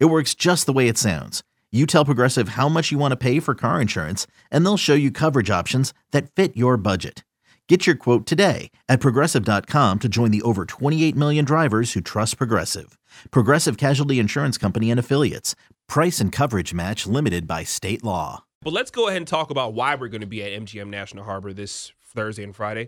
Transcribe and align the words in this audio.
It 0.00 0.06
works 0.06 0.34
just 0.34 0.66
the 0.66 0.72
way 0.72 0.88
it 0.88 0.96
sounds. 0.96 1.42
You 1.72 1.86
tell 1.86 2.04
Progressive 2.04 2.50
how 2.50 2.68
much 2.68 2.92
you 2.92 2.98
want 2.98 3.12
to 3.12 3.16
pay 3.16 3.40
for 3.40 3.54
car 3.54 3.80
insurance, 3.80 4.28
and 4.50 4.64
they'll 4.64 4.76
show 4.76 4.94
you 4.94 5.10
coverage 5.10 5.50
options 5.50 5.92
that 6.12 6.30
fit 6.30 6.56
your 6.56 6.76
budget. 6.76 7.24
Get 7.68 7.86
your 7.86 7.96
quote 7.96 8.26
today 8.26 8.70
at 8.88 9.00
progressive.com 9.00 9.98
to 9.98 10.08
join 10.08 10.30
the 10.30 10.42
over 10.42 10.66
28 10.66 11.16
million 11.16 11.44
drivers 11.44 11.94
who 11.94 12.00
trust 12.00 12.38
Progressive. 12.38 12.96
Progressive 13.30 13.76
Casualty 13.76 14.18
Insurance 14.20 14.56
Company 14.56 14.90
and 14.90 15.00
Affiliates. 15.00 15.56
Price 15.88 16.20
and 16.20 16.30
coverage 16.30 16.72
match 16.72 17.06
limited 17.06 17.48
by 17.48 17.64
state 17.64 18.04
law. 18.04 18.44
But 18.62 18.72
let's 18.72 18.90
go 18.90 19.08
ahead 19.08 19.18
and 19.18 19.26
talk 19.26 19.50
about 19.50 19.74
why 19.74 19.94
we're 19.94 20.08
going 20.08 20.20
to 20.20 20.26
be 20.26 20.42
at 20.42 20.52
MGM 20.62 20.88
National 20.88 21.24
Harbor 21.24 21.52
this 21.52 21.92
Thursday 22.06 22.44
and 22.44 22.54
Friday. 22.54 22.82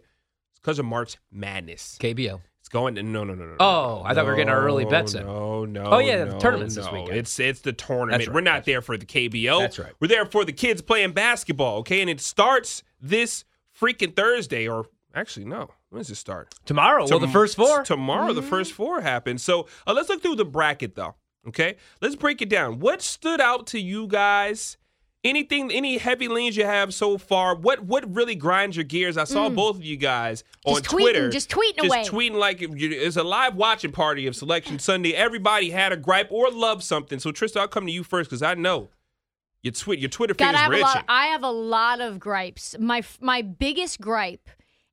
It's 0.50 0.60
because 0.60 0.78
of 0.78 0.84
March 0.84 1.16
Madness. 1.32 1.98
KBO. 2.00 2.40
It's 2.66 2.72
going 2.72 2.96
to 2.96 3.02
no 3.04 3.22
no 3.22 3.36
no 3.36 3.46
no. 3.46 3.56
Oh, 3.60 4.02
I 4.04 4.12
thought 4.12 4.24
we 4.24 4.32
were 4.32 4.36
getting 4.36 4.52
our 4.52 4.60
early 4.60 4.84
bets 4.84 5.14
in. 5.14 5.24
No, 5.24 5.64
no. 5.64 5.84
Oh, 5.84 5.98
yeah, 5.98 6.24
the 6.24 6.32
no, 6.32 6.40
tournament's 6.40 6.74
this 6.74 6.90
weekend. 6.90 7.16
It's 7.16 7.38
it's 7.38 7.60
the 7.60 7.72
tournament. 7.72 8.26
Right, 8.26 8.34
we're 8.34 8.40
not 8.40 8.64
there 8.64 8.82
for 8.82 8.96
the 8.96 9.06
KBO. 9.06 9.60
That's 9.60 9.78
right. 9.78 9.92
We're 10.00 10.08
there 10.08 10.26
for 10.26 10.44
the 10.44 10.52
kids 10.52 10.82
playing 10.82 11.12
basketball. 11.12 11.78
Okay, 11.78 12.00
and 12.00 12.10
it 12.10 12.20
starts 12.20 12.82
this 13.00 13.44
freaking 13.80 14.16
Thursday, 14.16 14.66
or 14.66 14.86
actually 15.14 15.46
no. 15.46 15.70
When 15.90 16.00
does 16.00 16.10
it 16.10 16.16
start? 16.16 16.56
Tomorrow, 16.64 17.06
well, 17.08 17.20
the 17.20 17.28
first 17.28 17.54
four. 17.54 17.84
Tomorrow, 17.84 18.32
the 18.32 18.42
first 18.42 18.72
four 18.72 19.00
happen. 19.00 19.38
So 19.38 19.68
uh, 19.86 19.92
let's 19.92 20.08
look 20.08 20.20
through 20.20 20.34
the 20.34 20.44
bracket, 20.44 20.96
though. 20.96 21.14
Okay, 21.46 21.76
let's 22.00 22.16
break 22.16 22.42
it 22.42 22.48
down. 22.48 22.80
What 22.80 23.00
stood 23.00 23.40
out 23.40 23.68
to 23.68 23.80
you 23.80 24.08
guys? 24.08 24.76
Anything, 25.26 25.70
any 25.72 25.98
heavy 25.98 26.28
leans 26.28 26.56
you 26.56 26.64
have 26.64 26.94
so 26.94 27.18
far? 27.18 27.54
What 27.56 27.80
what 27.80 28.14
really 28.14 28.34
grinds 28.34 28.76
your 28.76 28.84
gears? 28.84 29.16
I 29.16 29.24
saw 29.24 29.48
both 29.48 29.76
of 29.76 29.84
you 29.84 29.96
guys 29.96 30.44
on 30.64 30.76
Mm. 30.76 30.86
Tweeting, 30.86 31.00
Twitter, 31.00 31.30
just 31.30 31.50
tweeting 31.50 31.82
just 31.82 31.86
away. 31.86 32.04
tweeting 32.04 32.34
like 32.34 32.58
it's 32.60 33.16
a 33.16 33.24
live 33.24 33.56
watching 33.56 33.92
party 33.92 34.26
of 34.26 34.36
Selection 34.36 34.78
Sunday. 34.78 35.12
Everybody 35.14 35.70
had 35.70 35.92
a 35.92 35.96
gripe 35.96 36.30
or 36.30 36.50
loved 36.50 36.82
something. 36.82 37.18
So 37.18 37.32
Tristan, 37.32 37.62
I'll 37.62 37.68
come 37.68 37.86
to 37.86 37.92
you 37.92 38.04
first 38.04 38.30
because 38.30 38.42
I 38.42 38.54
know 38.54 38.90
your 39.62 39.72
tweet, 39.72 39.98
your 39.98 40.08
Twitter 40.08 40.34
God, 40.34 40.54
fingers 40.54 40.60
I 40.60 40.62
have 40.62 40.80
lot. 40.80 41.04
I 41.08 41.26
have 41.26 41.42
a 41.42 41.50
lot 41.50 42.00
of 42.00 42.20
gripes. 42.20 42.76
My 42.78 43.02
my 43.20 43.42
biggest 43.42 44.00
gripe 44.00 44.48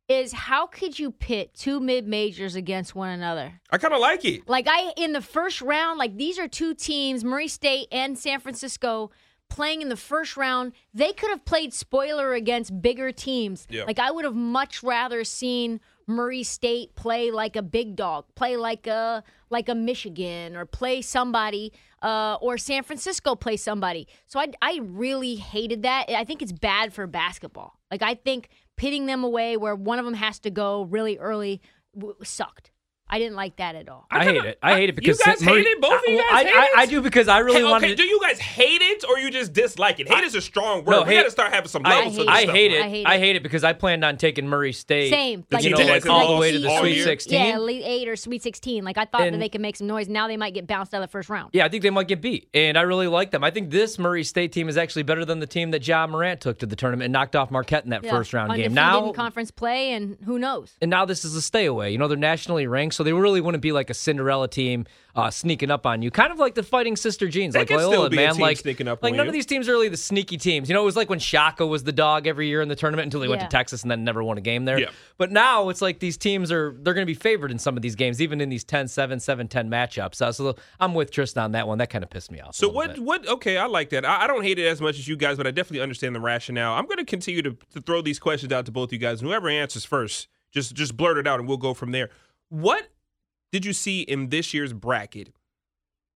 is 0.10 0.34
how 0.34 0.68
could 0.68 1.00
you 1.00 1.12
pit 1.12 1.54
two 1.54 1.80
mid 1.80 2.08
majors 2.08 2.56
against 2.56 2.96
one 2.96 3.10
another? 3.10 3.62
I 3.70 3.78
kind 3.78 3.94
of 3.94 4.00
like 4.00 4.26
it. 4.26 4.48
Like 4.50 4.68
I 4.68 4.94
in 4.98 5.14
the 5.14 5.22
first 5.22 5.62
round, 5.62 6.00
like 6.00 6.18
these 6.18 6.40
are 6.40 6.48
two 6.48 6.74
teams, 6.74 7.24
Murray 7.24 7.48
State 7.48 7.88
and 7.92 8.18
San 8.18 8.40
Francisco, 8.40 9.12
playing 9.54 9.84
in 9.84 9.90
the 9.90 9.96
first 9.96 10.36
round. 10.36 10.74
They 10.96 11.14
could 11.14 11.30
have 11.30 11.46
played 11.46 11.76
spoiler 11.76 12.34
against 12.34 12.82
bigger 12.82 13.12
teams. 13.12 13.68
Yeah. 13.70 13.84
Like 13.84 14.00
I 14.00 14.10
would 14.10 14.26
have 14.26 14.34
much 14.34 14.82
rather 14.82 15.24
seen 15.24 15.80
Murray 16.08 16.42
State 16.42 16.96
play 16.96 17.30
like 17.30 17.56
a 17.56 17.62
big 17.62 17.96
dog, 17.96 18.26
play 18.34 18.58
like 18.58 18.88
a 18.88 19.24
like 19.52 19.70
a 19.70 19.76
Michigan, 19.76 20.56
or 20.56 20.66
play 20.66 21.04
somebody, 21.04 21.72
uh, 22.02 22.38
or 22.42 22.58
San 22.58 22.82
Francisco 22.82 23.36
play 23.36 23.56
somebody. 23.56 24.08
So 24.26 24.40
I 24.40 24.48
I 24.60 24.80
really 24.82 25.36
hated 25.36 25.84
that. 25.84 26.10
I 26.10 26.24
think 26.24 26.42
it's 26.42 26.52
bad 26.52 26.92
for 26.92 27.06
basketball. 27.06 27.80
Like 27.92 28.02
I 28.02 28.16
think 28.16 28.50
pitting 28.76 29.06
them 29.06 29.24
away 29.24 29.56
where 29.56 29.76
one 29.76 30.00
of 30.00 30.06
them 30.06 30.16
has 30.16 30.40
to 30.40 30.50
go 30.50 30.86
really 30.86 31.20
early 31.20 31.62
w- 31.96 32.16
sucked. 32.24 32.72
I 33.14 33.20
didn't 33.20 33.36
like 33.36 33.58
that 33.58 33.76
at 33.76 33.88
all. 33.90 34.08
I 34.10 34.24
hate 34.24 34.44
it. 34.44 34.58
I 34.64 34.74
hate 34.74 34.90
it 34.90 34.96
because 34.96 35.20
you 35.20 35.26
guys 35.26 35.40
Murray- 35.44 35.64
hate 35.64 35.68
it. 35.68 35.82
Both 35.82 36.02
of 36.04 36.10
you 36.12 36.18
guys 36.18 36.26
I, 36.32 36.44
hate 36.46 36.54
I, 36.56 36.66
it? 36.66 36.72
I 36.78 36.86
do 36.88 37.02
because 37.02 37.28
I 37.28 37.38
really 37.40 37.60
Hey, 37.60 37.64
wanted. 37.64 37.86
okay, 37.86 37.96
do 37.96 38.04
you 38.04 38.20
guys 38.20 38.40
hate 38.40 38.82
it 38.82 39.04
or 39.08 39.20
you 39.20 39.30
just 39.30 39.54
dislike 39.54 40.00
it? 40.00 40.10
Hate 40.10 40.24
is 40.24 40.34
a 40.34 40.42
strong 40.42 40.84
word. 40.84 40.92
No, 40.94 41.04
we 41.04 41.10
hate- 41.10 41.18
got 41.20 41.24
to 41.26 41.32
start 41.32 41.54
having 41.54 41.68
some 41.70 41.84
I, 41.86 41.98
levels 41.98 42.16
hate 42.16 42.22
of 42.24 42.28
I 42.30 42.34
this 42.34 42.44
stuff. 42.46 42.56
it. 42.56 42.72
I 42.82 42.90
hate 42.90 43.06
I 43.06 43.16
it. 43.16 43.20
hate 43.20 43.36
it 43.36 43.44
because 43.44 43.64
I 43.64 43.74
planned 43.74 44.04
on 44.04 44.18
taking 44.18 44.48
Murray 44.48 44.74
State. 44.74 45.12
Same. 45.12 45.46
Did 45.52 45.64
you 45.64 45.70
you 45.70 45.78
know, 45.78 45.92
like 45.92 46.06
all 46.10 46.34
the 46.34 46.40
way 46.42 46.52
to 46.54 46.58
the 46.60 46.76
Sweet 46.80 46.96
year? 46.96 47.04
16. 47.06 47.34
Yeah, 47.34 47.56
Elite 47.58 47.84
Eight 47.86 48.08
or 48.08 48.16
Sweet 48.16 48.42
16. 48.42 48.84
Like 48.84 48.98
I 48.98 49.06
thought 49.06 49.22
And- 49.22 49.36
that 49.36 49.40
they 49.40 49.50
could 49.50 49.62
make 49.62 49.76
some 49.76 49.86
noise. 49.86 50.10
Now 50.10 50.28
they 50.28 50.38
might 50.38 50.56
get 50.56 50.66
bounced 50.66 50.94
out 50.96 51.04
of 51.04 51.08
the 51.10 51.12
first 51.12 51.30
round. 51.30 51.52
Yeah, 51.54 51.66
I 51.66 51.70
think 51.70 51.84
they 51.84 51.92
might 51.92 52.08
get 52.08 52.20
beat, 52.22 52.50
and 52.54 52.78
I 52.78 52.82
really 52.82 53.08
like 53.08 53.30
them. 53.30 53.44
I 53.44 53.52
think 53.52 53.70
this 53.70 54.00
Murray 54.00 54.24
State 54.24 54.52
team 54.54 54.70
is 54.70 54.76
actually 54.78 55.04
better 55.04 55.24
than 55.24 55.40
the 55.40 55.46
team 55.48 55.70
that 55.72 55.88
Ja 55.88 56.08
Morant 56.08 56.42
took 56.42 56.58
to 56.60 56.66
the 56.66 56.76
tournament 56.76 57.06
and 57.06 57.14
knocked 57.14 57.36
off 57.36 57.52
Marquette 57.52 57.84
in 57.84 57.92
that 57.92 58.04
Yeah. 58.04 58.10
first 58.10 58.34
round 58.34 58.50
game. 58.50 58.54
Undefeated 58.66 58.74
Now, 58.74 59.12
conference 59.12 59.52
play, 59.52 59.92
and 59.92 60.18
who 60.26 60.40
knows? 60.40 60.74
and 60.82 60.90
now 60.90 61.06
this 61.06 61.24
is 61.24 61.36
a 61.36 61.42
stay 61.44 61.66
away. 61.66 61.92
You 61.92 61.98
know, 62.00 62.08
they're 62.08 62.18
nationally 62.18 62.66
ranked, 62.66 62.96
so 62.96 63.03
they 63.04 63.14
really 63.14 63.42
wouldn't 63.42 63.62
be 63.62 63.72
like 63.72 63.90
a 63.90 63.94
Cinderella 63.94 64.48
team 64.48 64.86
uh, 65.16 65.30
sneaking 65.30 65.70
up 65.70 65.86
on 65.86 66.02
you. 66.02 66.10
Kind 66.10 66.32
of 66.32 66.40
like 66.40 66.56
the 66.56 66.64
Fighting 66.64 66.96
Sister 66.96 67.28
Jeans, 67.28 67.54
They 67.54 67.60
like 67.60 67.68
can 67.68 67.80
still 67.80 67.92
Loyola, 67.92 68.10
be 68.10 68.18
a 68.18 68.22
man. 68.22 68.34
team 68.34 68.42
like 68.42 68.58
sneaking 68.58 68.88
up 68.88 69.04
like 69.04 69.12
on 69.12 69.18
none 69.18 69.26
you. 69.28 69.30
of 69.30 69.34
these 69.34 69.46
teams 69.46 69.70
are 69.70 69.74
really 69.74 69.90
the 69.90 69.98
sneaky 69.98 70.38
teams. 70.38 70.70
You 70.70 70.74
know, 70.74 70.82
it 70.82 70.86
was 70.86 70.96
like 70.96 71.10
when 71.10 71.20
Shaka 71.20 71.66
was 71.66 71.84
the 71.84 71.92
dog 71.92 72.26
every 72.26 72.48
year 72.48 72.62
in 72.62 72.68
the 72.70 72.76
tournament 72.76 73.06
until 73.06 73.22
he 73.22 73.28
went 73.28 73.42
to 73.42 73.48
Texas 73.48 73.84
and 73.84 73.92
then 73.92 74.04
never 74.04 74.24
won 74.24 74.38
a 74.38 74.42
game 74.42 74.66
there. 74.66 74.80
Yeah. 74.80 74.90
But 75.18 75.32
now 75.32 75.70
it's 75.70 75.82
like 75.82 76.00
these 76.00 76.18
teams 76.18 76.52
are 76.52 76.76
they're 76.80 76.94
going 76.96 77.06
to 77.06 77.12
be 77.12 77.14
favored 77.14 77.52
in 77.52 77.60
some 77.60 77.76
of 77.76 77.84
these 77.84 77.96
games, 77.96 78.22
even 78.22 78.42
in 78.42 78.50
these 78.50 78.66
10-7, 78.66 79.18
7-10 79.18 79.68
matchups. 79.68 80.22
Uh, 80.22 80.32
so 80.32 80.56
I'm 80.80 80.94
with 80.94 81.12
Tristan 81.12 81.44
on 81.44 81.52
that 81.52 81.68
one. 81.68 81.78
That 81.78 81.90
kind 81.90 82.04
of 82.04 82.10
pissed 82.10 82.32
me 82.32 82.40
off. 82.40 82.56
So 82.56 82.68
little 82.68 82.76
what? 82.76 82.94
bit. 82.96 83.04
What? 83.04 83.28
Okay, 83.28 83.58
I 83.58 83.68
like 83.68 83.90
that. 83.92 84.06
I, 84.06 84.24
I 84.24 84.28
don't 84.28 84.44
hate 84.44 84.58
it 84.58 84.66
as 84.66 84.82
much 84.82 84.98
as 84.98 85.08
you 85.08 85.16
guys, 85.16 85.38
but 85.38 85.46
I 85.46 85.52
definitely 85.52 85.82
understand 85.82 86.16
the 86.16 86.22
rationale. 86.22 86.74
I'm 86.74 86.86
going 86.86 86.98
to 86.98 87.06
continue 87.06 87.42
to, 87.44 87.56
to 87.74 87.82
throw 87.82 88.02
these 88.02 88.20
questions 88.20 88.52
out 88.52 88.66
to 88.66 88.72
both 88.72 88.92
you 88.92 88.98
guys. 88.98 89.22
And 89.22 89.28
whoever 89.30 89.48
answers 89.50 89.86
first, 89.86 90.28
just 90.52 90.74
just 90.76 90.98
blurt 90.98 91.18
it 91.18 91.28
out, 91.28 91.40
and 91.40 91.48
we'll 91.48 91.58
go 91.58 91.74
from 91.74 91.92
there. 91.92 92.10
What 92.54 92.88
did 93.52 93.66
you 93.66 93.74
see 93.74 94.02
in 94.02 94.30
this 94.30 94.54
year's 94.54 94.74
bracket 94.74 95.30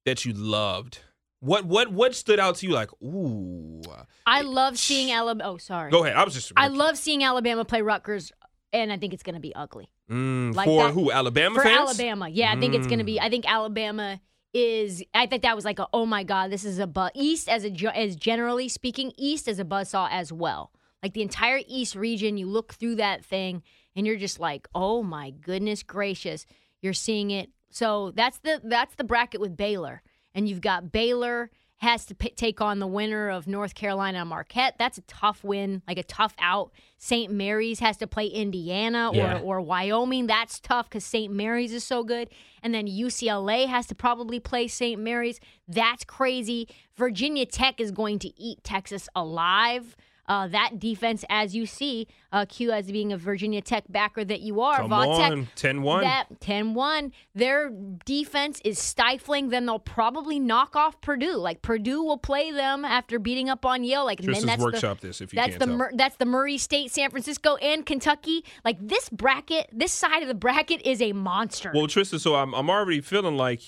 that 0.06 0.24
you 0.24 0.34
loved? 0.34 1.00
What 1.40 1.66
what 1.66 1.92
what 1.92 2.14
stood 2.14 2.40
out 2.40 2.58
to 2.58 2.68
you? 2.68 2.74
Like, 2.74 2.92
ooh, 3.02 3.82
I 4.28 4.42
love 4.42 4.78
seeing 4.78 5.12
Alabama. 5.12 5.50
Oh, 5.52 5.58
sorry. 5.58 5.90
go 5.90 6.04
ahead. 6.04 6.16
I 6.16 6.24
was 6.24 6.36
just 6.36 6.52
I 6.56 6.68
love 6.68 6.96
seeing 6.96 7.24
Alabama 7.24 7.66
play 7.66 7.82
Rutgers, 7.82 8.32
and 8.72 8.92
I 8.94 8.98
think 8.98 9.14
it's 9.16 9.24
going 9.24 9.34
to 9.34 9.42
be 9.42 9.54
ugly. 9.56 9.90
Mm, 10.12 10.54
like 10.56 10.66
for 10.68 10.84
that- 10.86 10.94
who? 10.94 11.12
Alabama 11.12 11.56
For 11.56 11.64
fans? 11.64 11.90
Alabama, 11.90 12.30
yeah, 12.30 12.52
I 12.54 12.60
think 12.60 12.76
it's 12.76 12.86
going 12.88 13.00
to 13.00 13.04
Mm. 13.04 13.08
be. 13.08 13.20
I 13.20 13.30
think 13.30 13.46
Alabama 13.52 14.22
is. 14.54 15.04
I 15.16 15.26
think 15.26 15.42
that 15.42 15.56
was 15.56 15.66
like 15.66 15.80
a. 15.80 15.88
Oh 15.92 16.06
my 16.06 16.24
God, 16.24 16.52
this 16.52 16.64
is 16.66 16.78
a 16.78 16.86
buzz. 16.86 17.10
East 17.16 17.50
as 17.50 17.66
a 17.66 17.98
as 17.98 18.16
generally 18.16 18.70
speaking, 18.70 19.12
East 19.18 19.48
as 19.48 19.58
a 19.60 19.66
buzzsaw 19.66 20.08
as 20.12 20.32
well. 20.32 20.72
Like 21.02 21.14
the 21.14 21.24
entire 21.24 21.62
East 21.68 21.96
region, 21.96 22.38
you 22.38 22.48
look 22.48 22.74
through 22.76 22.96
that 22.96 23.26
thing 23.26 23.64
and 23.98 24.08
you're 24.08 24.16
just 24.16 24.40
like, 24.40 24.70
oh 24.74 25.04
my 25.04 25.32
goodness 25.32 25.84
gracious, 25.84 26.46
you're 26.82 26.94
seeing 26.94 27.32
it. 27.32 27.50
So 27.70 28.12
that's 28.12 28.38
the 28.40 28.62
that's 28.64 28.96
the 28.96 29.04
bracket 29.04 29.42
with 29.42 29.58
Baylor, 29.58 30.02
and 30.34 30.48
you've 30.48 30.62
got 30.62 30.94
Baylor 30.94 31.52
has 31.80 32.06
to 32.06 32.16
p- 32.16 32.32
take 32.32 32.60
on 32.60 32.80
the 32.80 32.88
winner 32.88 33.30
of 33.30 33.46
North 33.46 33.76
Carolina 33.76 34.22
and 34.22 34.30
Marquette. 34.30 34.74
That's 34.80 34.98
a 34.98 35.02
tough 35.04 35.44
win, 35.44 35.84
like 35.88 36.00
a 36.00 36.04
tough 36.04 36.34
out. 36.40 36.72
St. 36.98 37.32
Mary's 37.32 37.80
has 37.82 37.98
to 37.98 38.08
play 38.08 38.26
Indiana 38.26 39.12
Yeah. 39.14 39.38
or 39.42 39.58
or 39.58 39.62
Wyoming. 39.62 40.26
That's 40.26 40.60
tough 40.60 40.90
because 40.90 41.04
St. 41.06 41.32
Mary's 41.32 41.72
is 41.74 41.84
so 41.84 42.04
good. 42.04 42.30
And 42.64 42.74
then 42.74 42.88
UCLA 42.88 43.68
has 43.68 43.86
to 43.88 43.96
probably 43.96 44.40
play 44.40 44.68
St. 44.68 45.00
Mary's. 45.00 45.40
That's 45.68 46.04
crazy. 46.04 46.68
Virginia 46.96 47.46
Tech 47.46 47.80
is 47.80 47.92
going 47.92 48.18
to 48.20 48.30
eat 48.42 48.64
Texas 48.64 49.08
alive. 49.16 49.96
Uh, 50.28 50.48
that 50.48 50.80
defense, 50.80 51.24
as 51.30 51.56
you 51.56 51.66
see, 51.66 52.08
uh, 52.32 52.46
Q 52.46 52.72
as 52.72 52.92
being 52.92 53.14
a 53.14 53.18
Virginia 53.18 53.62
Tech 53.62 53.86
backer 53.90 54.26
that 54.26 54.42
you 54.42 54.62
are, 54.62 54.78
Come 54.78 54.92
Vautech, 54.92 55.32
on, 55.32 55.48
10-1. 55.56 56.02
That 56.02 56.40
10-1. 56.42 57.12
Their 57.34 57.72
defense 58.06 58.62
is 58.66 58.78
stifling. 58.78 59.50
Then 59.50 59.66
they'll 59.66 59.80
probably 59.80 60.40
knock 60.40 60.76
off 60.76 61.00
Purdue. 61.02 61.38
Like 61.38 61.62
Purdue 61.62 62.04
will 62.04 62.18
play 62.18 62.52
them 62.52 62.84
after 62.84 63.20
beating 63.20 63.50
up 63.50 63.66
on 63.66 63.84
Yale. 63.84 64.06
Like 64.06 64.20
and 64.20 64.26
Tristan's 64.26 64.48
that's 64.48 64.62
workshop 64.62 65.00
the, 65.00 65.08
this 65.08 65.22
if 65.22 65.34
you 65.34 65.38
that's 65.38 65.58
the. 65.58 65.68
Mur- 65.68 65.92
that's 65.96 66.18
the 66.18 66.26
Murray 66.26 66.58
State, 66.58 66.92
San 66.92 67.10
Francisco, 67.10 67.56
and 67.58 67.86
Kentucky. 67.86 68.44
Like 68.66 68.78
this 68.82 69.10
bracket, 69.10 69.70
this 69.72 69.92
side 69.92 70.22
of 70.22 70.28
the 70.28 70.36
bracket 70.36 70.82
is 70.86 71.02
a 71.02 71.14
monster. 71.14 71.72
Well, 71.74 71.88
Tristan, 71.88 72.20
so 72.20 72.36
I'm 72.36 72.54
I'm 72.54 72.70
already 72.70 73.02
feeling 73.02 73.38
like 73.38 73.62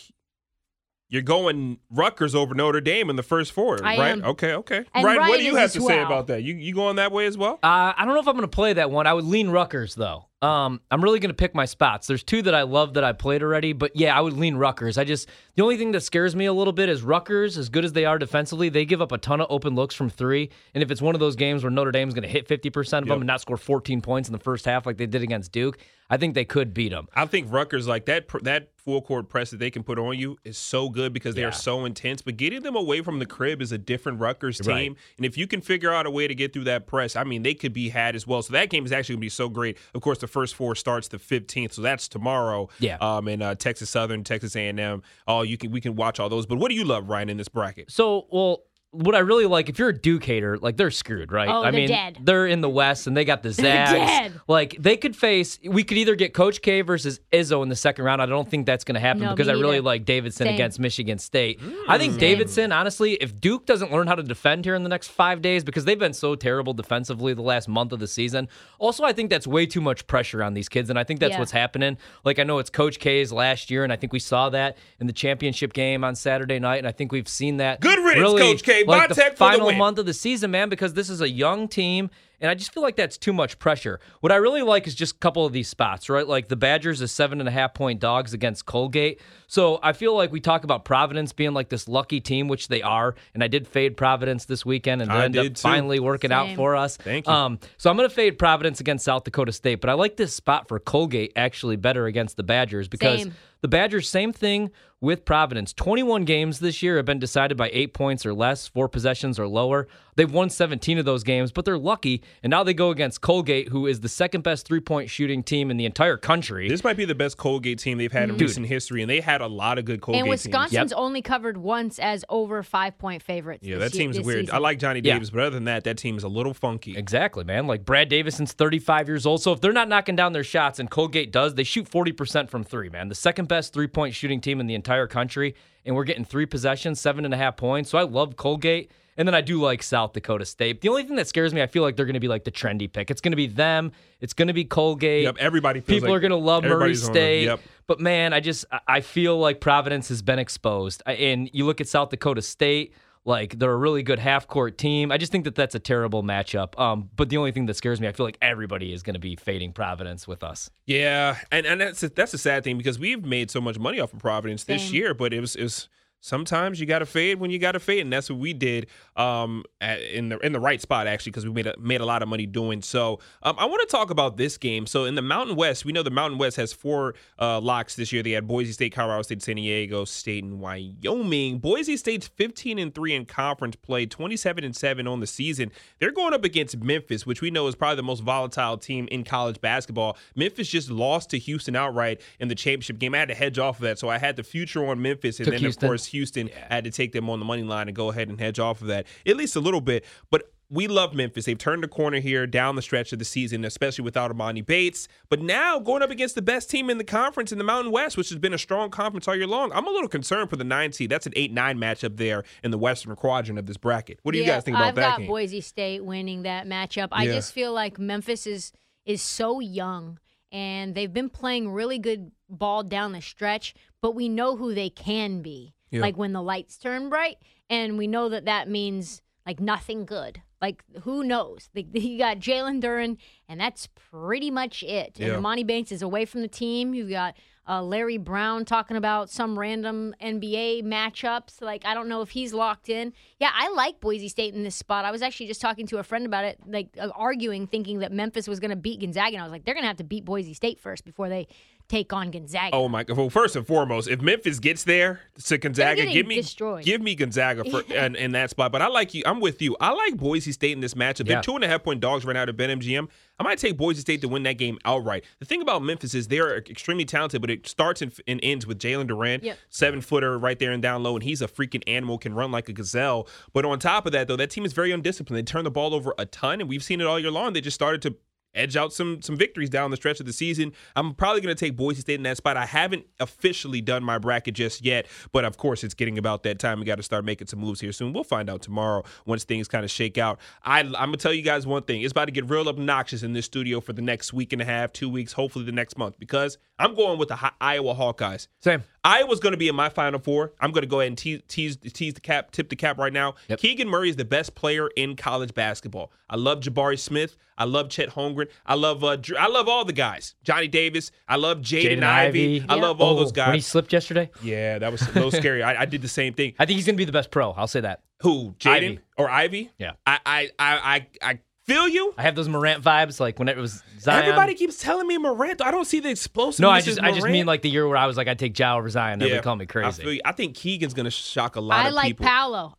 you're 1.10 1.22
going 1.24 1.80
Rutgers 1.90 2.36
over 2.36 2.54
Notre 2.54 2.82
Dame 2.82 3.10
in 3.10 3.16
the 3.16 3.24
first 3.24 3.52
four, 3.52 3.84
I 3.84 3.98
right? 3.98 4.12
am. 4.12 4.24
Okay, 4.24 4.54
okay. 4.54 4.86
And 4.94 5.04
Ryan, 5.04 5.20
what 5.28 5.40
do 5.40 5.44
you 5.44 5.56
have 5.56 5.66
as 5.66 5.74
to 5.74 5.82
say 5.82 6.02
about 6.02 6.28
that? 6.28 6.44
You 6.44 6.56
you 6.56 6.74
going 6.74 6.96
that 6.98 7.12
way 7.12 7.26
as 7.26 7.38
well? 7.38 7.54
Uh, 7.64 7.94
I 7.98 8.06
don't 8.06 8.14
know 8.14 8.20
if 8.20 8.28
I'm 8.28 8.36
going 8.36 8.44
to 8.44 8.48
play 8.48 8.74
that 8.74 8.92
one. 8.92 9.08
I 9.08 9.14
would 9.14 9.26
lean 9.26 9.50
Rutgers 9.50 9.96
though. 9.96 10.29
Um, 10.42 10.80
I'm 10.90 11.04
really 11.04 11.20
going 11.20 11.32
to 11.32 11.36
pick 11.36 11.54
my 11.54 11.66
spots. 11.66 12.08
There's 12.08 12.24
two 12.24 12.42
that 12.44 12.56
I 12.56 12.62
love 12.62 12.94
that 12.94 13.04
I 13.04 13.12
played 13.12 13.44
already, 13.44 13.74
but 13.74 13.94
yeah, 13.94 14.18
I 14.18 14.22
would 14.22 14.34
lean 14.34 14.56
Rutgers. 14.56 14.98
I 14.98 15.04
just 15.04 15.28
the 15.56 15.64
only 15.64 15.76
thing 15.76 15.92
that 15.92 16.00
scares 16.02 16.34
me 16.34 16.46
a 16.46 16.54
little 16.54 16.72
bit 16.72 16.88
is 16.88 17.02
Rutgers, 17.04 17.58
as 17.58 17.68
good 17.68 17.84
as 17.84 17.92
they 17.92 18.06
are 18.06 18.18
defensively, 18.18 18.70
they 18.70 18.86
give 18.86 19.02
up 19.02 19.12
a 19.12 19.18
ton 19.18 19.42
of 19.42 19.48
open 19.50 19.76
looks 19.76 19.94
from 19.96 20.10
three. 20.10 20.50
And 20.74 20.82
if 20.82 20.92
it's 20.92 21.02
one 21.02 21.14
of 21.14 21.20
those 21.20 21.36
games 21.36 21.64
where 21.64 21.72
Notre 21.72 21.92
Dame's 21.92 22.14
going 22.14 22.24
to 22.24 22.30
hit 22.30 22.48
50% 22.48 23.00
of 23.02 23.08
them 23.10 23.20
and 23.20 23.28
not 23.28 23.42
score 23.42 23.58
14 23.58 24.00
points 24.02 24.30
in 24.30 24.34
the 24.34 24.40
first 24.40 24.64
half 24.64 24.86
like 24.86 24.96
they 24.96 25.08
did 25.08 25.24
against 25.24 25.52
Duke, 25.52 25.78
I 26.10 26.16
think 26.18 26.36
they 26.36 26.46
could 26.46 26.74
beat 26.74 26.90
them. 26.90 27.08
I 27.14 27.26
think 27.26 27.52
Rutgers 27.52 27.88
like 27.88 28.06
that 28.06 28.28
that 28.44 28.70
full 28.78 29.02
court 29.02 29.28
press 29.30 29.52
that 29.52 29.58
they 29.58 29.70
can 29.70 29.84
put 29.84 30.00
on 30.00 30.18
you 30.18 30.38
is 30.46 30.58
so 30.58 30.90
good 30.90 31.12
because 31.14 31.36
they 31.36 31.42
Yeah. 31.42 31.50
are 31.50 31.52
so 31.52 31.84
intense. 31.84 32.22
But 32.22 32.38
getting 32.38 32.64
them 32.64 32.78
away 32.78 33.02
from 33.02 33.20
the 33.20 33.26
crib 33.26 33.62
is 33.62 33.74
a 33.74 33.78
different 33.78 34.20
Rutgers 34.22 34.58
team, 34.58 34.74
Right. 34.74 34.96
and 35.18 35.26
if 35.26 35.38
you 35.38 35.46
can 35.48 35.60
figure 35.62 35.94
out 35.94 36.06
a 36.08 36.10
way 36.12 36.28
to 36.28 36.34
get 36.34 36.54
through 36.54 36.64
that 36.64 36.88
press, 36.88 37.16
I 37.18 37.26
mean, 37.26 37.44
they 37.44 37.54
could 37.54 37.74
be 37.74 37.90
had 37.90 38.16
as 38.16 38.26
well. 38.26 38.42
So 38.42 38.54
that 38.54 38.70
game 38.70 38.86
is 38.86 38.92
actually 38.94 39.16
going 39.16 39.20
to 39.22 39.26
be 39.26 39.30
so 39.30 39.50
great. 39.50 39.78
Of 39.94 40.02
course, 40.02 40.18
the 40.20 40.28
first 40.30 40.56
four 40.56 40.76
starts 40.76 41.08
the 41.08 41.20
fifteenth, 41.20 41.74
so 41.74 41.82
that's 41.82 42.08
tomorrow. 42.08 42.70
Yeah. 42.80 42.98
Um, 43.02 43.28
and 43.28 43.44
uh, 43.44 43.56
Texas 43.56 43.90
Southern, 43.90 44.24
Texas 44.24 44.56
A 44.56 44.68
and 44.68 44.80
M. 44.80 45.04
Oh, 45.28 45.42
you 45.42 45.58
can 45.58 45.72
we 45.72 45.82
can 45.82 45.96
watch 45.96 46.20
all 46.20 46.30
those. 46.30 46.46
But 46.46 46.58
what 46.58 46.70
do 46.70 46.76
you 46.76 46.86
love, 46.86 47.10
Ryan, 47.10 47.30
in 47.30 47.38
this 47.38 47.50
bracket? 47.50 47.92
So, 47.92 48.28
well, 48.32 48.64
what 48.92 49.14
I 49.14 49.20
really 49.20 49.46
like, 49.46 49.70
if 49.70 49.78
you're 49.78 49.90
a 49.90 49.98
Duke 49.98 50.24
hater, 50.24 50.58
like 50.58 50.76
they're 50.76 50.90
screwed, 50.90 51.32
right? 51.32 51.48
Oh, 51.48 51.62
I 51.62 51.70
they're 51.70 51.80
mean, 51.82 51.90
dead. 51.90 52.18
they're 52.24 52.48
in 52.48 52.62
the 52.62 52.70
West 52.70 53.06
and 53.06 53.16
they 53.16 53.24
got 53.24 53.44
the 53.44 53.50
They're 53.60 53.86
Zags. 53.86 53.92
dead. 53.92 54.42
Like 54.48 54.76
they 54.80 54.98
could 54.98 55.16
face, 55.16 55.60
we 55.64 55.84
could 55.84 55.98
either 55.98 56.16
get 56.16 56.34
Coach 56.34 56.62
K 56.64 56.82
versus 56.82 57.20
Izzo 57.32 57.62
in 57.62 57.70
the 57.70 57.76
second 57.76 58.06
round. 58.06 58.20
I 58.20 58.26
don't 58.26 58.50
think 58.50 58.66
that's 58.66 58.84
going 58.84 58.96
to 58.96 59.00
happen 59.00 59.22
No, 59.22 59.30
because 59.32 59.48
I 59.48 59.54
me 59.54 59.60
really 59.62 59.74
neither. 59.78 59.84
like 59.86 60.06
Davidson 60.06 60.48
Same. 60.48 60.56
against 60.56 60.80
Michigan 60.80 61.20
State. 61.20 61.60
I 61.88 62.00
think 62.00 62.14
Same. 62.14 62.20
Davidson, 62.20 62.72
honestly, 62.72 63.14
if 63.14 63.40
Duke 63.40 63.68
doesn't 63.68 63.92
learn 63.92 64.08
how 64.08 64.16
to 64.16 64.24
defend 64.24 64.66
here 64.66 64.74
in 64.74 64.82
the 64.82 64.90
next 64.90 65.10
five 65.10 65.42
days, 65.44 65.64
because 65.64 65.86
they've 65.86 66.00
been 66.00 66.14
so 66.14 66.34
terrible 66.34 66.74
defensively 66.74 67.36
the 67.36 67.44
last 67.44 67.68
month 67.68 67.92
of 67.92 68.00
the 68.00 68.08
season. 68.08 68.48
Also, 68.80 69.04
I 69.04 69.14
think 69.14 69.30
that's 69.30 69.46
way 69.46 69.68
too 69.68 69.82
much 69.82 70.08
pressure 70.08 70.44
on 70.44 70.56
these 70.56 70.68
kids, 70.68 70.90
and 70.90 70.98
I 70.98 71.04
think 71.04 71.20
that's 71.20 71.34
Yeah. 71.34 71.40
what's 71.40 71.52
happening. 71.52 71.98
Like 72.26 72.40
I 72.40 72.44
know 72.44 72.58
it's 72.58 72.72
Coach 72.72 72.98
K's 73.00 73.32
last 73.32 73.70
year, 73.70 73.84
and 73.84 73.94
I 73.94 73.98
think 73.98 74.14
we 74.14 74.20
saw 74.20 74.50
that 74.50 74.78
in 75.00 75.06
the 75.06 75.14
championship 75.14 75.74
game 75.74 76.04
on 76.04 76.16
Saturday 76.16 76.58
night, 76.58 76.78
and 76.78 76.88
I 76.88 76.92
think 76.92 77.12
we've 77.12 77.28
seen 77.28 77.58
that. 77.58 77.82
Good 77.82 78.00
riddance, 78.00 78.18
really, 78.20 78.42
Coach 78.42 78.64
K. 78.64 78.79
Like 78.88 79.10
the 79.10 79.16
the 79.16 79.32
final 79.36 79.68
win. 79.68 79.78
month 79.78 80.00
of 80.00 80.06
the 80.06 80.14
season, 80.14 80.52
man, 80.52 80.70
because 80.70 80.94
this 80.94 81.10
is 81.10 81.22
a 81.22 81.30
young 81.30 81.68
team. 81.68 82.10
And 82.42 82.50
I 82.50 82.56
just 82.56 82.74
feel 82.74 82.84
like 82.84 82.96
that's 82.96 83.18
too 83.18 83.34
much 83.34 83.60
pressure. 83.60 84.00
What 84.22 84.32
I 84.32 84.38
really 84.38 84.62
like 84.62 84.88
is 84.88 84.96
just 84.96 85.16
a 85.16 85.20
couple 85.20 85.46
of 85.46 85.54
these 85.54 85.68
spots, 85.68 86.10
right? 86.10 86.28
Like 86.28 86.48
the 86.48 86.56
Badgers 86.56 87.02
is 87.02 87.12
seven 87.12 87.40
and 87.40 87.50
a 87.50 87.52
half 87.52 87.74
point 87.74 88.00
dogs 88.00 88.34
against 88.34 88.66
Colgate. 88.66 89.22
So 89.48 89.80
I 89.82 89.94
feel 89.94 90.16
like 90.16 90.32
we 90.32 90.40
talk 90.40 90.64
about 90.64 90.86
Providence 90.86 91.34
being 91.34 91.54
like 91.54 91.70
this 91.70 91.88
lucky 91.88 92.20
team, 92.20 92.48
which 92.48 92.68
they 92.68 92.82
are. 92.82 93.16
And 93.34 93.44
I 93.44 93.48
did 93.48 93.68
fade 93.68 93.98
Providence 93.98 94.46
this 94.46 94.66
weekend, 94.66 95.02
and 95.02 95.12
it 95.12 95.14
I 95.14 95.26
ended 95.26 95.46
up 95.46 95.54
too. 95.54 95.62
finally 95.62 96.00
working 96.00 96.32
out 96.32 96.56
for 96.56 96.76
us. 96.76 96.98
Thank 96.98 97.28
you. 97.28 97.34
Um, 97.34 97.60
so 97.78 97.90
I'm 97.90 97.98
going 97.98 98.08
to 98.08 98.14
fade 98.14 98.38
Providence 98.38 98.80
against 98.80 99.06
South 99.06 99.24
Dakota 99.24 99.52
State, 99.52 99.82
but 99.82 99.90
I 99.90 99.94
like 99.94 100.18
this 100.18 100.34
spot 100.34 100.68
for 100.68 100.80
Colgate 100.80 101.34
actually 101.36 101.76
better 101.76 102.06
against 102.06 102.38
the 102.38 102.44
Badgers 102.44 102.88
because 102.88 103.24
Same. 103.24 103.34
the 103.62 103.68
Badgers, 103.68 104.10
same 104.10 104.32
thing 104.34 104.72
with 105.02 105.26
Providence. 105.26 105.74
21 105.74 106.26
games 106.26 106.60
this 106.60 106.84
year 106.84 106.98
have 106.98 107.06
been 107.06 107.20
decided 107.20 107.58
by 107.58 107.70
eight 107.74 107.94
points 107.94 108.26
or 108.26 108.34
less, 108.34 108.68
four 108.68 108.90
possessions 108.90 109.40
or 109.40 109.48
lower. 109.48 109.88
They've 110.20 110.30
won 110.30 110.50
17 110.50 110.98
of 110.98 111.06
those 111.06 111.24
games, 111.24 111.54
but 111.54 111.64
they're 111.64 111.78
lucky. 111.78 112.22
And 112.44 112.52
now 112.52 112.62
they 112.66 112.74
go 112.74 112.90
against 112.90 113.22
Colgate, 113.22 113.70
who 113.70 113.88
is 113.88 114.02
the 114.02 114.10
second 114.10 114.42
best 114.42 114.68
three 114.68 114.82
point 114.82 115.10
shooting 115.10 115.44
team 115.44 115.72
in 115.72 115.78
the 115.78 115.86
entire 115.86 116.18
country. 116.18 116.68
This 116.68 116.84
might 116.84 116.98
be 116.98 117.06
the 117.06 117.16
best 117.16 117.38
Colgate 117.38 117.80
team 117.80 117.98
they've 117.98 118.12
had 118.12 118.24
in 118.24 118.36
hmm. 118.36 118.42
recent 118.42 118.66
history, 118.66 119.02
and 119.02 119.10
they 119.10 119.22
had 119.22 119.40
a 119.40 119.48
lot 119.48 119.78
of 119.78 119.86
good 119.86 120.02
Colgate 120.02 120.20
And 120.20 120.28
teams. 120.30 120.44
Wisconsin's 120.44 120.92
only 120.92 121.22
covered 121.22 121.56
once 121.56 122.00
as 122.00 122.26
over 122.28 122.64
five 122.64 122.98
point 122.98 123.24
favorites. 123.24 123.66
Yeah, 123.66 123.78
this 123.78 123.94
that 123.94 123.98
ye- 123.98 124.04
team's 124.04 124.18
this 124.18 124.26
weird. 124.26 124.40
season. 124.42 124.56
I 124.56 124.58
like 124.58 124.78
Johnny 124.78 125.00
Yeah. 125.02 125.14
Davis, 125.14 125.30
but 125.30 125.40
other 125.40 125.52
than 125.52 125.64
that, 125.64 125.86
that 125.86 125.98
team 125.98 126.18
is 126.18 126.26
a 126.26 126.28
little 126.28 126.54
funky. 126.54 126.98
Exactly, 126.98 127.46
man. 127.46 127.66
Like 127.66 127.86
Brad 127.86 128.10
Davison's 128.10 128.52
35 128.52 129.08
years 129.08 129.26
old. 129.26 129.42
So 129.42 129.54
if 129.54 129.62
they're 129.62 129.72
not 129.72 129.88
knocking 129.88 130.18
down 130.18 130.34
their 130.34 130.44
shots 130.44 130.80
and 130.80 130.92
Colgate 130.92 131.32
does, 131.32 131.56
they 131.56 131.64
shoot 131.64 131.90
40% 131.90 132.50
from 132.50 132.66
three, 132.66 132.90
man. 132.90 133.08
The 133.08 133.16
second 133.16 133.48
best 133.48 133.72
three 133.72 133.88
point 133.88 134.14
shooting 134.16 134.42
team 134.42 134.60
in 134.60 134.68
the 134.68 134.76
entire 134.76 135.08
country. 135.08 135.56
And 135.86 135.96
we're 135.96 136.04
getting 136.04 136.26
three 136.26 136.46
possessions, 136.46 137.00
seven 137.00 137.24
and 137.24 137.34
a 137.34 137.38
half 137.38 137.56
points. 137.56 137.90
So 137.90 137.98
I 137.98 138.04
love 138.04 138.36
Colgate. 138.36 138.92
And 139.20 139.28
then 139.28 139.36
I 139.36 139.42
do 139.42 139.62
like 139.62 139.84
South 139.84 140.14
Dakota 140.14 140.46
State. 140.46 140.80
The 140.82 140.88
only 140.90 141.04
thing 141.04 141.18
that 141.18 141.28
scares 141.28 141.54
me, 141.54 141.62
I 141.62 141.68
feel 141.68 141.84
like 141.84 141.96
they're 141.98 142.06
going 142.06 142.16
to 142.16 142.20
be 142.22 142.30
like 142.30 142.46
the 142.46 142.52
trendy 142.52 142.92
pick. 142.92 143.12
It's 143.12 143.20
going 143.22 143.34
to 143.34 143.36
be 143.36 143.48
them. 143.48 143.92
It's 144.22 144.34
going 144.34 144.48
to 144.48 144.54
be 144.54 144.64
Colgate. 144.66 145.24
Yep, 145.24 145.38
everybody 145.40 145.82
feels 145.82 145.98
People 145.98 146.10
like 146.10 146.18
are 146.18 146.22
going 146.22 146.32
to 146.32 146.38
love 146.38 146.64
Murray 146.64 146.72
everybody's 146.72 147.02
on 147.08 147.08
them. 147.08 147.22
State. 147.22 147.44
Yep. 147.44 147.60
But 147.86 148.00
man, 148.00 148.34
I 148.34 148.40
just 148.40 148.66
I- 148.72 148.80
I 148.88 149.02
feel 149.02 149.38
like 149.38 149.60
Providence 149.60 150.08
has 150.10 150.22
been 150.22 150.40
exposed. 150.40 151.04
And 151.06 151.50
you 151.54 151.66
look 151.66 151.82
at 151.82 151.88
South 151.90 152.10
Dakota 152.10 152.42
State, 152.42 152.94
like 153.26 153.60
they're 153.60 153.74
a 153.74 153.78
really 153.78 154.04
good 154.04 154.20
half 154.20 154.48
court 154.48 154.78
team. 154.78 155.12
I 155.12 155.18
just 155.18 155.34
think 155.34 155.44
that 155.44 155.54
that's 155.54 155.76
a 155.76 155.80
terrible 155.80 156.24
matchup. 156.24 156.80
Um, 156.80 157.10
but 157.18 157.28
the 157.28 157.36
only 157.36 157.52
thing 157.52 157.66
that 157.66 157.74
scares 157.76 158.00
me, 158.00 158.08
I 158.08 158.14
feel 158.14 158.26
like 158.26 158.38
everybody 158.42 158.94
is 158.94 159.04
going 159.04 159.16
to 159.16 159.20
be 159.20 159.36
fading 159.36 159.74
Providence 159.74 160.30
with 160.30 160.44
us. 160.46 160.72
Yeah, 160.86 161.36
and 161.52 161.66
and 161.66 161.82
that's 161.82 162.02
a, 162.04 162.10
that's 162.10 162.34
a 162.34 162.38
sad 162.38 162.64
thing 162.64 162.78
because 162.78 162.98
we've 162.98 163.26
made 163.26 163.52
so 163.52 163.60
much 163.60 163.78
money 163.78 164.00
off 164.00 164.14
of 164.14 164.20
Providence 164.20 164.64
this 164.64 164.84
Same. 164.86 164.96
year, 164.96 165.14
but 165.14 165.34
it 165.34 165.42
was 165.42 165.58
it 165.58 165.64
was 165.64 165.90
sometimes 166.22 166.80
you 166.80 166.86
got 166.86 167.00
to 167.00 167.06
fade 167.06 167.40
when 167.40 167.52
you 167.52 167.60
got 167.60 167.74
to 167.74 167.80
fade, 167.80 168.02
and 168.02 168.12
that's 168.12 168.30
what 168.30 168.40
we 168.40 168.54
did 168.54 168.88
um 169.16 169.64
at, 169.82 170.02
in 170.02 170.30
the 170.30 170.38
in 170.40 170.54
the 170.54 170.60
right 170.60 170.82
spot 170.82 171.08
actually 171.08 171.32
because 171.32 171.46
we 171.46 171.52
made 171.52 171.68
a, 171.68 171.78
made 171.80 172.02
a 172.02 172.06
lot 172.06 172.22
of 172.22 172.30
money 172.30 172.46
doing 172.46 172.82
so. 172.82 173.20
Um, 173.44 173.56
I 173.60 173.66
want 173.66 173.82
to 173.82 173.88
talk 173.88 174.10
about 174.10 174.38
this 174.38 174.58
game. 174.58 174.86
So 174.86 175.06
in 175.06 175.16
the 175.16 175.22
Mountain 175.22 175.56
West, 175.56 175.86
we 175.86 175.92
know 175.92 176.04
the 176.04 176.10
Mountain 176.10 176.38
West 176.40 176.58
has 176.58 176.74
four 176.74 177.16
uh, 177.40 177.60
locks 177.60 177.96
this 177.96 178.12
year. 178.12 178.24
They 178.24 178.32
had 178.32 178.48
Boise 178.48 178.72
State, 178.72 178.94
Colorado 178.94 179.22
State, 179.24 179.42
San 179.42 179.56
Diego 179.56 180.06
State, 180.06 180.44
and 180.44 180.60
Wyoming. 180.60 181.60
Boise 181.60 181.98
State's 181.98 182.28
15 182.28 182.80
and 182.80 182.94
three 182.96 183.14
in 183.14 183.26
conference 183.26 183.76
play, 183.76 184.06
27 184.06 184.64
and 184.64 184.76
seven 184.76 185.08
on 185.08 185.20
the 185.20 185.28
season. 185.28 185.72
They're 186.00 186.12
going 186.12 186.34
up 186.34 186.44
against 186.44 186.78
Memphis, 186.78 187.26
which 187.26 187.42
we 187.42 187.52
know 187.52 187.68
is 187.68 187.76
probably 187.76 187.98
the 187.98 188.04
most 188.04 188.22
volatile 188.22 188.78
team 188.78 189.08
in 189.12 189.24
college 189.24 189.60
basketball. 189.62 190.18
Memphis 190.36 190.70
just 190.70 190.90
lost 190.90 191.30
to 191.32 191.40
Houston 191.40 191.76
outright 191.76 192.22
in 192.40 192.48
the 192.48 192.56
championship 192.56 193.00
game. 193.00 193.14
I 193.14 193.20
had 193.20 193.30
to 193.30 193.36
hedge 193.36 193.60
off 193.60 193.78
of 193.78 193.82
that, 193.84 194.00
so 194.00 194.10
I 194.10 194.18
had 194.18 194.36
the 194.36 194.44
future 194.44 194.86
on 194.88 195.02
Memphis, 195.02 195.40
and 195.40 195.46
Took 195.46 195.54
then 195.54 195.62
Houston. 195.62 195.84
of 195.84 195.90
course 195.90 196.06
Houston 196.10 196.50
had 196.70 196.84
to 196.84 196.92
take 196.92 197.12
them 197.14 197.30
on 197.30 197.40
the 197.40 197.46
money 197.46 197.64
line 197.64 197.88
and 197.88 197.96
go 197.96 198.10
ahead 198.10 198.30
and 198.30 198.40
hedge 198.40 198.60
off 198.60 198.82
of 198.82 198.88
that 198.88 199.08
at 199.26 199.38
least 199.38 199.56
a 199.56 199.60
little 199.60 199.82
bit. 199.82 200.06
But 200.30 200.52
we 200.72 200.88
love 200.88 201.16
Memphis. 201.16 201.46
They've 201.46 201.58
turned 201.58 201.82
the 201.82 201.88
corner 201.88 202.20
here 202.20 202.46
down 202.46 202.76
the 202.76 202.84
stretch 202.84 203.12
of 203.12 203.18
the 203.18 203.26
season, 203.26 203.66
especially 203.66 204.04
without 204.04 204.32
Emoni 204.32 204.64
Bates. 204.64 205.08
But 205.28 205.42
now 205.42 205.80
going 205.80 206.04
up 206.04 206.12
against 206.12 206.36
the 206.36 206.44
best 206.44 206.70
team 206.70 206.92
in 206.92 207.00
the 207.00 207.04
conference 207.04 207.52
in 207.52 207.58
the 207.58 207.64
Mountain 207.64 207.92
West, 207.92 208.18
which 208.18 208.30
has 208.30 208.38
been 208.38 208.54
a 208.54 208.58
strong 208.60 208.92
conference 208.92 209.28
all 209.28 209.36
year 209.36 209.48
long, 209.48 209.72
I'm 209.72 209.88
a 209.88 209.90
little 209.90 210.08
concerned 210.08 210.52
for 210.52 210.58
the 210.58 210.64
nine 210.64 210.92
seed. 210.92 211.10
That's 211.10 211.26
an 211.26 211.34
eight 211.36 211.52
nine 211.52 211.80
matchup 211.80 212.18
there 212.18 212.44
in 212.64 212.70
the 212.70 212.78
Western 212.78 213.16
quadrant 213.16 213.58
of 213.58 213.66
this 213.66 213.78
bracket. 213.78 214.20
What 214.22 214.34
do 214.34 214.38
you 214.38 214.46
guys 214.46 214.64
think 214.64 214.78
about 214.78 214.90
I've 214.90 214.96
that 214.96 215.10
got 215.10 215.18
game? 215.20 215.28
Boise 215.28 215.62
State 215.62 216.06
winning 216.06 216.44
that 216.44 216.68
matchup. 216.68 217.08
I 217.12 217.24
Yeah. 217.24 217.34
just 217.34 217.52
feel 217.52 217.74
like 217.74 217.98
Memphis 217.98 218.46
is 218.46 218.72
is 219.06 219.24
so 219.24 219.60
young 219.60 220.20
and 220.52 220.94
they've 220.94 221.14
been 221.14 221.30
playing 221.32 221.72
really 221.72 221.98
good 221.98 222.32
ball 222.48 222.84
down 222.84 223.12
the 223.14 223.22
stretch, 223.22 223.74
but 224.02 224.14
we 224.14 224.30
know 224.30 224.56
who 224.56 224.76
they 224.76 224.90
can 224.90 225.42
be. 225.42 225.74
Yeah. 225.92 226.02
Like 226.02 226.18
when 226.18 226.34
the 226.34 226.42
lights 226.42 226.78
turn 226.78 227.10
bright, 227.10 227.38
and 227.70 227.98
we 227.98 228.08
know 228.08 228.30
that 228.30 228.46
that 228.46 228.70
means 228.70 229.22
like 229.46 229.60
nothing 229.60 230.06
good. 230.06 230.42
Like 230.62 230.84
who 231.04 231.24
knows? 231.24 231.70
Like, 231.76 231.88
you 231.94 232.18
got 232.18 232.40
Jalen 232.40 232.82
Duren, 232.82 233.18
and 233.48 233.60
that's 233.60 233.88
pretty 234.12 234.52
much 234.52 234.84
it. 234.84 235.20
And 235.20 235.44
Yeah. 235.44 235.64
Banks 235.64 235.92
is 235.92 236.02
away 236.02 236.26
from 236.26 236.42
the 236.42 236.48
team. 236.48 236.94
You've 236.94 237.10
got 237.10 237.36
uh, 237.68 237.84
Larry 237.84 238.18
Brown 238.18 238.66
talking 238.66 238.98
about 238.98 239.30
some 239.30 239.58
random 239.58 240.16
NBA 240.22 240.84
matchups. 240.84 241.62
Like 241.62 241.86
I 241.86 241.94
don't 241.94 242.10
know 242.10 242.22
if 242.22 242.32
he's 242.32 242.54
locked 242.54 242.90
in. 242.90 243.14
Yeah, 243.40 243.52
I 243.54 243.70
like 243.70 244.00
Boise 244.00 244.28
State 244.28 244.54
in 244.56 244.64
this 244.64 244.76
spot. 244.76 245.06
I 245.06 245.12
was 245.12 245.22
actually 245.22 245.48
just 245.48 245.62
talking 245.62 245.86
to 245.88 245.98
a 246.00 246.04
friend 246.04 246.26
about 246.26 246.46
it, 246.46 246.60
like 246.68 246.90
uh, 247.00 247.10
arguing, 247.16 247.68
thinking 247.68 248.00
that 248.00 248.12
Memphis 248.12 248.48
was 248.48 248.60
going 248.60 248.72
to 248.72 248.76
beat 248.76 249.02
Gonzaga. 249.02 249.36
And 249.36 249.42
I 249.42 249.44
was 249.44 249.52
like, 249.52 249.66
they're 249.66 249.76
going 249.76 249.84
to 249.84 249.88
have 249.88 249.98
to 249.98 250.04
beat 250.04 250.26
Boise 250.26 250.54
State 250.54 250.80
first 250.80 251.06
before 251.06 251.30
they 251.30 251.48
take 251.90 252.14
on 252.14 252.32
Gonzaga. 252.32 252.76
Oh 252.76 252.88
my! 252.88 253.04
Well, 253.10 253.30
first 253.30 253.56
and 253.56 253.68
foremost, 253.68 254.08
if 254.08 254.22
Memphis 254.22 254.60
gets 254.60 254.84
there 254.86 255.20
to 255.44 255.58
Gonzaga, 255.58 256.06
give 256.06 256.28
me 256.28 256.36
destroyed. 256.36 256.86
give 256.86 257.02
me 257.02 257.16
Gonzaga 257.16 257.66
for 257.70 257.82
in, 257.94 258.16
in 258.16 258.32
that 258.32 258.52
spot. 258.52 258.72
But 258.72 258.82
I 258.82 258.88
like 258.88 259.14
you. 259.14 259.24
I'm 259.26 259.42
with 259.42 259.62
you. 259.62 259.76
I 259.82 259.92
like 259.92 260.16
Boise 260.16 260.52
State 260.52 260.72
in 260.74 260.80
this 260.80 260.94
matchup. 260.94 261.28
Yeah. 261.28 261.36
They're 261.36 261.42
two 261.42 261.56
and 261.56 261.64
a 261.64 261.68
half 261.68 261.84
point 261.84 262.00
dogs 262.00 262.24
right 262.24 262.34
now 262.34 262.44
at 262.44 262.50
BetMGM. 262.56 263.10
I 263.40 263.44
might 263.44 263.58
take 263.58 263.78
Boise 263.78 264.02
State 264.02 264.22
to 264.22 264.28
win 264.28 264.44
that 264.44 264.58
game 264.58 264.78
outright. 264.86 265.24
The 265.40 265.46
thing 265.46 265.62
about 265.62 265.82
Memphis 265.82 266.14
is 266.14 266.28
they're 266.28 266.58
extremely 266.58 267.06
talented, 267.06 267.42
but 267.42 267.50
it 267.50 267.68
starts 267.68 268.02
and, 268.02 268.14
and 268.28 268.40
ends 268.44 268.68
with 268.68 268.80
Jalen 268.80 269.08
Durant, 269.08 269.44
Yep. 269.44 269.58
seven 269.70 270.02
footer 270.02 270.38
right 270.38 270.60
there 270.60 270.72
and 270.72 270.82
down 270.84 271.04
low, 271.04 271.16
and 271.16 271.24
he's 271.24 271.42
a 271.42 271.48
freaking 271.48 271.82
animal, 271.88 272.18
can 272.18 272.34
run 272.34 272.52
like 272.52 272.68
a 272.70 272.74
gazelle. 272.74 273.28
But 273.54 273.64
on 273.66 273.80
top 273.80 274.06
of 274.06 274.12
that, 274.12 274.28
though, 274.28 274.36
that 274.36 274.50
team 274.50 274.66
is 274.66 274.74
very 274.74 274.92
undisciplined. 274.92 275.38
They 275.38 275.50
turn 275.50 275.64
the 275.64 275.72
ball 275.72 275.94
over 275.94 276.14
a 276.20 276.26
ton, 276.26 276.60
and 276.60 276.70
we've 276.70 276.84
seen 276.84 277.00
it 277.02 277.08
all 277.08 277.18
year 277.20 277.32
long. 277.32 277.54
They 277.54 277.62
just 277.62 277.76
started 277.76 278.02
to 278.04 278.16
edge 278.60 278.76
out 278.76 278.94
some 278.94 279.22
some 279.22 279.36
victories 279.38 279.70
down 279.70 279.92
the 279.92 279.98
stretch 279.98 280.20
of 280.20 280.26
the 280.26 280.34
season. 280.34 280.74
I'm 280.96 281.14
probably 281.14 281.42
going 281.42 281.56
to 281.56 281.60
take 281.60 281.76
Boise 281.76 282.02
State 282.02 282.16
in 282.16 282.24
that 282.24 282.38
spot. 282.38 282.58
I 282.58 282.66
haven't 282.66 283.06
officially 283.20 283.82
done 283.82 284.04
my 284.04 284.18
bracket 284.18 284.56
just 284.56 284.84
yet, 284.84 285.08
but 285.32 285.46
of 285.46 285.58
course 285.58 285.84
it's 285.84 285.94
getting 285.94 286.18
about 286.18 286.44
that 286.44 286.60
time. 286.60 286.80
We 286.80 286.86
got 286.86 286.96
to 286.96 287.04
start 287.04 287.26
making 287.26 287.48
some 287.48 287.60
moves 287.60 287.80
here 287.82 287.92
soon. 287.92 288.14
We'll 288.14 288.24
find 288.24 288.50
out 288.50 288.62
tomorrow 288.62 289.04
once 289.26 289.44
things 289.44 289.68
kind 289.68 289.84
of 289.84 289.92
shake 289.92 290.18
out. 290.18 290.40
I, 290.64 290.82
I'm 290.82 290.92
gonna 290.92 291.18
tell 291.18 291.34
you 291.34 291.42
guys 291.42 291.66
one 291.66 291.84
thing: 291.84 292.02
it's 292.02 292.12
about 292.12 292.26
to 292.26 292.32
get 292.32 292.50
real 292.50 292.68
obnoxious 292.68 293.24
in 293.24 293.34
this 293.34 293.46
studio 293.46 293.80
for 293.80 293.94
the 293.94 294.02
next 294.02 294.34
week 294.34 294.54
and 294.54 294.62
a 294.62 294.66
half, 294.66 294.92
two 294.92 295.10
weeks, 295.10 295.34
hopefully 295.34 295.66
the 295.66 295.72
next 295.72 295.98
month, 295.98 296.20
because 296.20 296.58
I'm 296.78 296.96
going 296.96 297.18
with 297.18 297.30
the 297.30 297.52
Iowa 297.60 297.96
Hawkeyes. 297.96 298.48
Same. 298.62 298.84
Iowa's 299.04 299.40
going 299.40 299.52
to 299.54 299.58
be 299.58 299.68
in 299.70 299.76
my 299.76 299.90
Final 299.90 300.20
Four. 300.20 300.54
I'm 300.60 300.72
going 300.72 300.82
to 300.82 300.88
go 300.88 301.00
ahead 301.00 301.08
and 301.10 301.18
tease, 301.18 301.42
tease, 301.48 301.78
tease 301.78 302.14
the 302.14 302.20
cap, 302.22 302.52
tip 302.52 302.70
the 302.70 302.76
cap 302.76 302.98
right 302.98 303.14
now. 303.14 303.36
Yep. 303.48 303.60
Keegan 303.60 303.88
Murray 303.88 304.10
is 304.10 304.16
the 304.18 304.26
best 304.26 304.56
player 304.56 304.90
in 304.96 305.16
college 305.16 305.54
basketball. 305.54 306.12
I 306.30 306.36
love 306.36 306.60
Jabari 306.60 307.00
Smith. 307.00 307.36
I 307.58 307.66
love 307.66 307.90
Chet 307.90 308.10
Holmgren. 308.12 308.48
I 308.66 308.76
love 308.76 309.04
uh, 309.04 309.18
I 309.38 309.48
love 309.48 309.68
all 309.68 309.84
the 309.86 309.94
guys. 309.94 310.36
Johnny 310.44 310.68
Davis. 310.68 311.12
I 311.28 311.36
love 311.36 311.60
Jaden 311.60 312.04
Ivey. 312.04 312.58
Ivey. 312.60 312.66
I 312.70 312.76
Yeah. 312.76 312.82
love 312.82 313.02
all 313.02 313.16
Oh, 313.18 313.20
those 313.20 313.32
guys. 313.32 313.48
When 313.48 313.56
he 313.56 313.62
slipped 313.62 313.92
yesterday, 313.94 314.30
Yeah, 314.42 314.80
that 314.80 314.92
was 314.92 315.02
a 315.02 315.12
little 315.12 315.32
scary. 315.42 315.62
I, 315.64 315.82
I 315.82 315.86
did 315.86 316.02
the 316.02 316.08
same 316.08 316.34
thing. 316.34 316.54
I 316.60 316.66
think 316.66 316.78
he's 316.78 316.86
going 316.86 316.96
to 316.96 316.98
be 317.02 317.06
the 317.06 317.12
best 317.12 317.32
pro. 317.32 317.52
I'll 317.52 317.68
say 317.68 317.82
that. 317.82 318.02
Who? 318.22 318.54
Jaden 318.60 319.00
or 319.18 319.30
Ivey? 319.30 319.72
Yeah. 319.78 319.94
I 320.06 320.20
I 320.26 320.50
I, 320.60 321.08
I 321.22 321.40
feel 321.70 321.88
you. 321.88 322.14
I 322.18 322.24
have 322.24 322.36
those 322.36 322.50
Morant 322.50 322.84
vibes, 322.84 323.20
like 323.20 323.40
when 323.40 323.48
it 323.48 323.58
was 323.58 323.82
Zion. 324.00 324.24
Everybody 324.24 324.56
keeps 324.56 324.78
telling 324.82 325.08
me 325.08 325.18
Morant. 325.18 325.62
I 325.62 325.72
don't 325.72 325.86
see 325.86 326.00
the 326.00 326.10
explosiveness. 326.10 326.60
No, 326.60 326.70
I 326.70 326.82
just 326.82 327.00
I 327.02 327.12
just 327.12 327.28
mean 327.28 327.46
like 327.46 327.62
the 327.62 327.70
year 327.70 327.88
where 327.88 327.98
I 327.98 328.06
was 328.08 328.18
like 328.18 328.28
I'd 328.28 328.40
take 328.40 328.58
Ja 328.58 328.76
over 328.78 328.90
Zion. 328.90 329.22
Everybody 329.22 329.36
Yeah, 329.36 329.42
call 329.42 329.56
me 329.56 329.64
I 329.64 329.66
crazy. 329.68 330.04
feel 330.04 330.14
you. 330.14 330.22
I 330.26 330.32
think 330.32 330.56
Keegan's 330.56 330.94
gonna 330.94 331.10
shock 331.12 331.56
a 331.56 331.62
lot 331.62 331.80
of 331.80 331.84
things. 331.84 331.86
I 331.86 331.90
of 331.90 331.96
like 331.96 332.06
people. 332.08 332.26
Paolo. 332.26 332.78